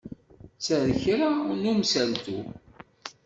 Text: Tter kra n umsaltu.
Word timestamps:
Tter 0.57 0.87
kra 1.01 1.29
n 1.61 1.63
umsaltu. 1.71 2.39